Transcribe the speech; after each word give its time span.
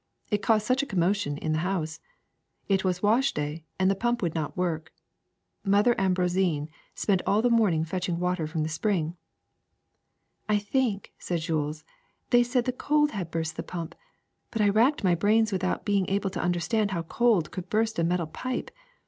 It 0.31 0.41
caused 0.41 0.65
such 0.65 0.81
a 0.81 0.87
commotion 0.87 1.37
in 1.37 1.51
the 1.51 1.59
house! 1.59 1.99
It 2.67 2.83
was 2.83 3.03
wash 3.03 3.35
day, 3.35 3.65
and 3.77 3.87
the 3.87 3.93
pump 3.95 4.23
would 4.23 4.33
not 4.33 4.57
work. 4.57 4.91
Mother 5.63 5.93
Ambroisine 5.93 6.69
spent 6.95 7.21
all 7.27 7.43
the 7.43 7.51
morning 7.51 7.85
fetching 7.85 8.19
water 8.19 8.47
from 8.47 8.63
the 8.63 8.69
spring. 8.69 9.15
''^^I 10.49 10.59
think,'' 10.59 11.13
said 11.19 11.41
Jules, 11.41 11.83
*^they 12.31 12.43
said 12.43 12.65
the 12.65 12.71
cold 12.71 13.11
had 13.11 13.29
burst 13.29 13.57
the 13.57 13.61
pump; 13.61 13.93
but 14.49 14.59
I 14.59 14.69
racked 14.69 15.03
my 15.03 15.13
brains 15.13 15.51
without 15.51 15.85
be 15.85 15.97
ing 15.97 16.09
able 16.09 16.31
to 16.31 16.41
understand 16.41 16.89
how 16.89 17.03
cold 17.03 17.51
could 17.51 17.69
burst 17.69 17.99
a 17.99 18.03
metal 18.03 18.25
pipe. 18.25 18.71